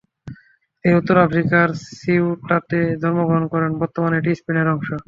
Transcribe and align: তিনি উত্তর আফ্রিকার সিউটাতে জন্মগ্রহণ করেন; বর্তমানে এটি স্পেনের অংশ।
তিনি 0.85 0.93
উত্তর 0.99 1.15
আফ্রিকার 1.19 1.67
সিউটাতে 1.93 2.79
জন্মগ্রহণ 3.01 3.45
করেন; 3.53 3.71
বর্তমানে 3.81 4.15
এটি 4.17 4.31
স্পেনের 4.39 4.67
অংশ। 4.73 4.89